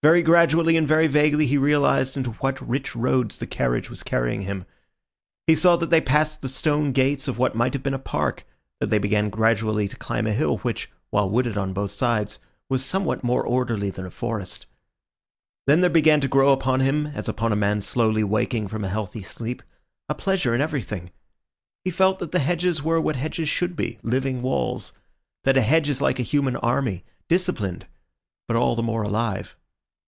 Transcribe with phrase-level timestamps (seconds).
[0.00, 4.42] Very gradually and very vaguely he realised into what rich roads the carriage was carrying
[4.42, 4.64] him.
[5.48, 8.46] He saw that they passed the stone gates of what might have been a park,
[8.78, 12.38] that they began gradually to climb a hill which, while wooded on both sides,
[12.68, 14.66] was somewhat more orderly than a forest.
[15.66, 18.88] Then there began to grow upon him, as upon a man slowly waking from a
[18.88, 19.64] healthy sleep,
[20.08, 21.10] a pleasure in everything.
[21.84, 24.92] He felt that the hedges were what hedges should be, living walls;
[25.42, 27.88] that a hedge is like a human army, disciplined,
[28.46, 29.56] but all the more alive.